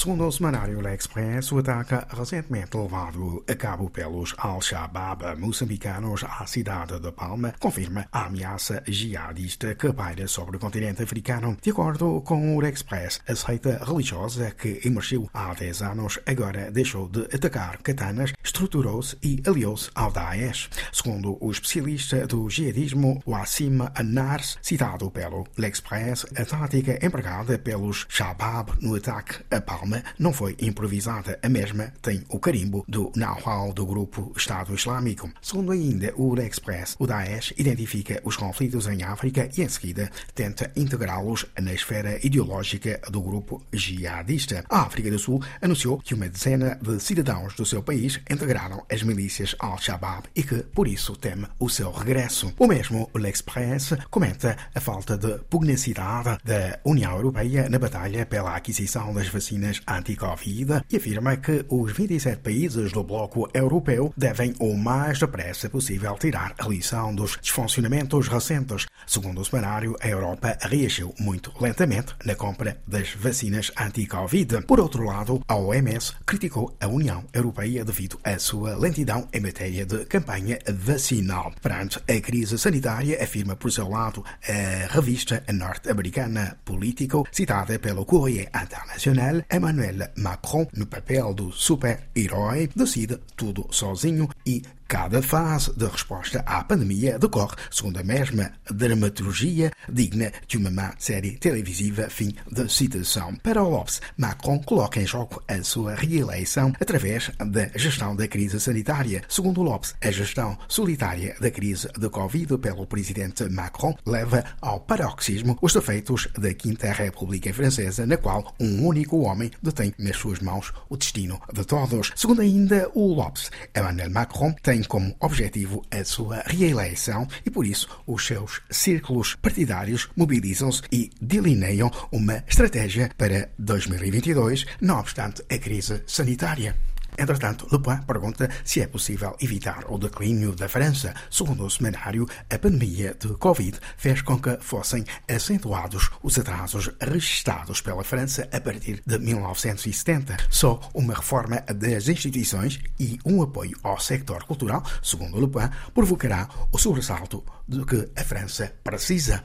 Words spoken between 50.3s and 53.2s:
e que, por isso, teme o seu regresso. O mesmo o